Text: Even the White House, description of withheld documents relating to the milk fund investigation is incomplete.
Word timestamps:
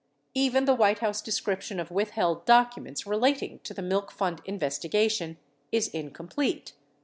Even 0.33 0.65
the 0.65 0.73
White 0.73 0.97
House, 0.97 1.21
description 1.21 1.79
of 1.79 1.91
withheld 1.91 2.43
documents 2.47 3.05
relating 3.05 3.59
to 3.59 3.71
the 3.71 3.83
milk 3.83 4.11
fund 4.11 4.41
investigation 4.45 5.37
is 5.71 5.89
incomplete. 5.89 6.73